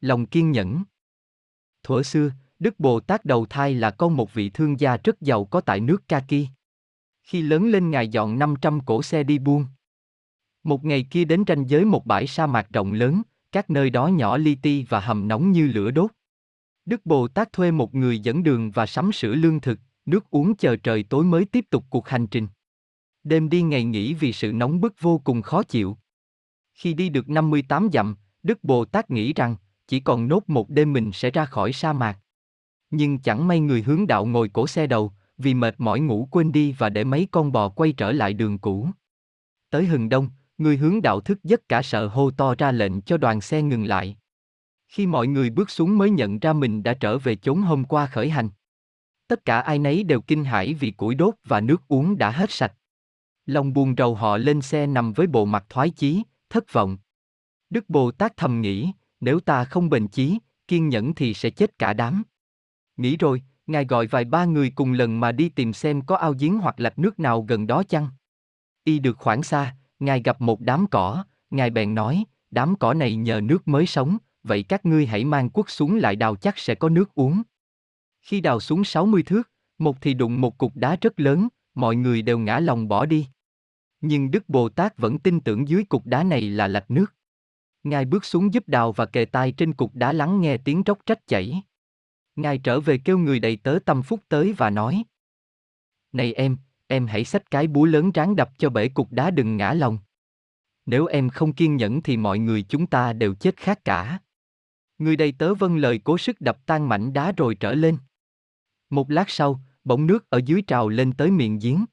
lòng 0.00 0.26
kiên 0.26 0.52
nhẫn. 0.52 0.82
Thuở 1.82 2.02
xưa, 2.02 2.30
Đức 2.58 2.80
Bồ 2.80 3.00
Tát 3.00 3.24
đầu 3.24 3.46
thai 3.46 3.74
là 3.74 3.90
con 3.90 4.16
một 4.16 4.34
vị 4.34 4.50
thương 4.50 4.80
gia 4.80 4.96
rất 4.96 5.20
giàu 5.20 5.44
có 5.44 5.60
tại 5.60 5.80
nước 5.80 6.08
Kaki. 6.08 6.46
Khi 7.22 7.42
lớn 7.42 7.66
lên 7.66 7.90
Ngài 7.90 8.08
dọn 8.08 8.38
500 8.38 8.80
cổ 8.80 9.02
xe 9.02 9.22
đi 9.22 9.38
buôn. 9.38 9.66
Một 10.62 10.84
ngày 10.84 11.06
kia 11.10 11.24
đến 11.24 11.44
ranh 11.46 11.68
giới 11.68 11.84
một 11.84 12.06
bãi 12.06 12.26
sa 12.26 12.46
mạc 12.46 12.66
rộng 12.72 12.92
lớn, 12.92 13.22
các 13.52 13.70
nơi 13.70 13.90
đó 13.90 14.06
nhỏ 14.06 14.36
li 14.36 14.54
ti 14.54 14.84
và 14.88 15.00
hầm 15.00 15.28
nóng 15.28 15.52
như 15.52 15.66
lửa 15.66 15.90
đốt. 15.90 16.10
Đức 16.84 17.06
Bồ 17.06 17.28
Tát 17.28 17.52
thuê 17.52 17.70
một 17.70 17.94
người 17.94 18.18
dẫn 18.18 18.42
đường 18.42 18.70
và 18.70 18.86
sắm 18.86 19.12
sửa 19.12 19.34
lương 19.34 19.60
thực, 19.60 19.78
nước 20.06 20.30
uống 20.30 20.56
chờ 20.56 20.76
trời 20.76 21.02
tối 21.02 21.24
mới 21.24 21.44
tiếp 21.44 21.64
tục 21.70 21.84
cuộc 21.90 22.08
hành 22.08 22.26
trình. 22.26 22.48
Đêm 23.24 23.48
đi 23.48 23.62
ngày 23.62 23.84
nghỉ 23.84 24.14
vì 24.14 24.32
sự 24.32 24.52
nóng 24.52 24.80
bức 24.80 25.00
vô 25.00 25.18
cùng 25.18 25.42
khó 25.42 25.62
chịu. 25.62 25.98
Khi 26.74 26.94
đi 26.94 27.08
được 27.08 27.28
58 27.28 27.88
dặm, 27.92 28.16
Đức 28.42 28.64
Bồ 28.64 28.84
Tát 28.84 29.10
nghĩ 29.10 29.32
rằng, 29.32 29.56
chỉ 29.88 30.00
còn 30.00 30.28
nốt 30.28 30.48
một 30.48 30.70
đêm 30.70 30.92
mình 30.92 31.10
sẽ 31.12 31.30
ra 31.30 31.44
khỏi 31.44 31.72
sa 31.72 31.92
mạc. 31.92 32.18
Nhưng 32.90 33.18
chẳng 33.18 33.48
may 33.48 33.60
người 33.60 33.82
hướng 33.82 34.06
đạo 34.06 34.26
ngồi 34.26 34.48
cổ 34.48 34.66
xe 34.66 34.86
đầu, 34.86 35.12
vì 35.38 35.54
mệt 35.54 35.74
mỏi 35.78 36.00
ngủ 36.00 36.28
quên 36.30 36.52
đi 36.52 36.74
và 36.78 36.88
để 36.88 37.04
mấy 37.04 37.28
con 37.30 37.52
bò 37.52 37.68
quay 37.68 37.92
trở 37.92 38.12
lại 38.12 38.32
đường 38.32 38.58
cũ. 38.58 38.88
Tới 39.70 39.86
hừng 39.86 40.08
đông, 40.08 40.30
người 40.58 40.76
hướng 40.76 41.02
đạo 41.02 41.20
thức 41.20 41.44
giấc 41.44 41.68
cả 41.68 41.82
sợ 41.82 42.06
hô 42.06 42.30
to 42.30 42.54
ra 42.58 42.72
lệnh 42.72 43.00
cho 43.00 43.16
đoàn 43.16 43.40
xe 43.40 43.62
ngừng 43.62 43.84
lại. 43.84 44.16
Khi 44.88 45.06
mọi 45.06 45.26
người 45.26 45.50
bước 45.50 45.70
xuống 45.70 45.98
mới 45.98 46.10
nhận 46.10 46.38
ra 46.38 46.52
mình 46.52 46.82
đã 46.82 46.94
trở 46.94 47.18
về 47.18 47.36
chốn 47.36 47.62
hôm 47.62 47.84
qua 47.84 48.06
khởi 48.06 48.30
hành. 48.30 48.48
Tất 49.28 49.44
cả 49.44 49.60
ai 49.60 49.78
nấy 49.78 50.04
đều 50.04 50.20
kinh 50.20 50.44
hãi 50.44 50.74
vì 50.74 50.90
củi 50.90 51.14
đốt 51.14 51.34
và 51.44 51.60
nước 51.60 51.88
uống 51.88 52.18
đã 52.18 52.30
hết 52.30 52.50
sạch. 52.50 52.72
Lòng 53.46 53.72
buồn 53.72 53.94
rầu 53.98 54.14
họ 54.14 54.36
lên 54.36 54.60
xe 54.60 54.86
nằm 54.86 55.12
với 55.12 55.26
bộ 55.26 55.44
mặt 55.44 55.64
thoái 55.68 55.90
chí, 55.90 56.22
thất 56.50 56.72
vọng. 56.72 56.98
Đức 57.70 57.90
Bồ 57.90 58.10
Tát 58.10 58.36
thầm 58.36 58.60
nghĩ, 58.60 58.92
nếu 59.20 59.40
ta 59.40 59.64
không 59.64 59.90
bền 59.90 60.08
chí, 60.08 60.38
kiên 60.68 60.88
nhẫn 60.88 61.14
thì 61.14 61.34
sẽ 61.34 61.50
chết 61.50 61.78
cả 61.78 61.92
đám. 61.92 62.22
Nghĩ 62.96 63.16
rồi, 63.16 63.42
Ngài 63.66 63.84
gọi 63.84 64.06
vài 64.06 64.24
ba 64.24 64.44
người 64.44 64.72
cùng 64.74 64.92
lần 64.92 65.20
mà 65.20 65.32
đi 65.32 65.48
tìm 65.48 65.72
xem 65.72 66.02
có 66.02 66.16
ao 66.16 66.34
giếng 66.38 66.58
hoặc 66.58 66.80
lạch 66.80 66.98
nước 66.98 67.20
nào 67.20 67.42
gần 67.42 67.66
đó 67.66 67.82
chăng. 67.82 68.08
Y 68.84 68.98
được 68.98 69.18
khoảng 69.18 69.42
xa, 69.42 69.76
Ngài 69.98 70.22
gặp 70.22 70.40
một 70.40 70.60
đám 70.60 70.86
cỏ, 70.86 71.24
Ngài 71.50 71.70
bèn 71.70 71.94
nói, 71.94 72.24
đám 72.50 72.76
cỏ 72.76 72.94
này 72.94 73.16
nhờ 73.16 73.40
nước 73.40 73.68
mới 73.68 73.86
sống, 73.86 74.18
vậy 74.42 74.62
các 74.62 74.86
ngươi 74.86 75.06
hãy 75.06 75.24
mang 75.24 75.50
quốc 75.50 75.70
xuống 75.70 75.96
lại 75.96 76.16
đào 76.16 76.36
chắc 76.36 76.58
sẽ 76.58 76.74
có 76.74 76.88
nước 76.88 77.14
uống. 77.14 77.42
Khi 78.22 78.40
đào 78.40 78.60
xuống 78.60 78.84
60 78.84 79.22
thước, 79.22 79.50
một 79.78 79.96
thì 80.00 80.14
đụng 80.14 80.40
một 80.40 80.58
cục 80.58 80.76
đá 80.76 80.96
rất 81.00 81.20
lớn, 81.20 81.48
mọi 81.74 81.96
người 81.96 82.22
đều 82.22 82.38
ngã 82.38 82.58
lòng 82.58 82.88
bỏ 82.88 83.06
đi. 83.06 83.26
Nhưng 84.00 84.30
Đức 84.30 84.48
Bồ 84.48 84.68
Tát 84.68 84.98
vẫn 84.98 85.18
tin 85.18 85.40
tưởng 85.40 85.68
dưới 85.68 85.84
cục 85.84 86.06
đá 86.06 86.22
này 86.22 86.40
là 86.40 86.68
lạch 86.68 86.90
nước. 86.90 87.14
Ngài 87.82 88.04
bước 88.04 88.24
xuống 88.24 88.54
giúp 88.54 88.68
đào 88.68 88.92
và 88.92 89.06
kề 89.06 89.24
tai 89.24 89.52
trên 89.52 89.72
cục 89.72 89.94
đá 89.94 90.12
lắng 90.12 90.40
nghe 90.40 90.56
tiếng 90.56 90.82
róc 90.86 90.98
trách 91.06 91.26
chảy. 91.26 91.62
Ngài 92.36 92.58
trở 92.58 92.80
về 92.80 92.98
kêu 92.98 93.18
người 93.18 93.40
đầy 93.40 93.56
tớ 93.56 93.78
tâm 93.84 94.02
phúc 94.02 94.20
tới 94.28 94.54
và 94.56 94.70
nói. 94.70 95.04
Này 96.12 96.34
em, 96.34 96.56
em 96.86 97.06
hãy 97.06 97.24
xách 97.24 97.50
cái 97.50 97.66
búa 97.66 97.84
lớn 97.84 98.12
ráng 98.12 98.36
đập 98.36 98.50
cho 98.58 98.70
bể 98.70 98.88
cục 98.88 99.12
đá 99.12 99.30
đừng 99.30 99.56
ngã 99.56 99.72
lòng. 99.72 99.98
Nếu 100.86 101.06
em 101.06 101.28
không 101.28 101.52
kiên 101.52 101.76
nhẫn 101.76 102.02
thì 102.02 102.16
mọi 102.16 102.38
người 102.38 102.62
chúng 102.62 102.86
ta 102.86 103.12
đều 103.12 103.34
chết 103.34 103.56
khác 103.56 103.84
cả. 103.84 104.18
Người 104.98 105.16
đầy 105.16 105.32
tớ 105.32 105.54
vâng 105.54 105.76
lời 105.76 106.00
cố 106.04 106.18
sức 106.18 106.40
đập 106.40 106.58
tan 106.66 106.88
mảnh 106.88 107.12
đá 107.12 107.32
rồi 107.32 107.54
trở 107.54 107.74
lên. 107.74 107.98
Một 108.90 109.10
lát 109.10 109.30
sau, 109.30 109.60
bỗng 109.84 110.06
nước 110.06 110.30
ở 110.30 110.40
dưới 110.46 110.62
trào 110.62 110.88
lên 110.88 111.12
tới 111.12 111.30
miệng 111.30 111.58
giếng. 111.62 111.84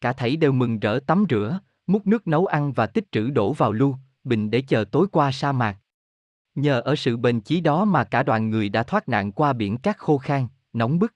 Cả 0.00 0.12
thảy 0.12 0.36
đều 0.36 0.52
mừng 0.52 0.78
rỡ 0.78 1.00
tắm 1.06 1.24
rửa, 1.30 1.60
múc 1.86 2.06
nước 2.06 2.26
nấu 2.26 2.46
ăn 2.46 2.72
và 2.72 2.86
tích 2.86 3.04
trữ 3.12 3.30
đổ 3.30 3.52
vào 3.52 3.72
lu, 3.72 3.96
bình 4.24 4.50
để 4.50 4.60
chờ 4.60 4.84
tối 4.84 5.06
qua 5.12 5.32
sa 5.32 5.52
mạc. 5.52 5.76
Nhờ 6.54 6.80
ở 6.80 6.96
sự 6.96 7.16
bền 7.16 7.40
chí 7.40 7.60
đó 7.60 7.84
mà 7.84 8.04
cả 8.04 8.22
đoàn 8.22 8.50
người 8.50 8.68
đã 8.68 8.82
thoát 8.82 9.08
nạn 9.08 9.32
qua 9.32 9.52
biển 9.52 9.78
cát 9.78 9.98
khô 9.98 10.18
khan, 10.18 10.46
nóng 10.72 10.98
bức. 10.98 11.14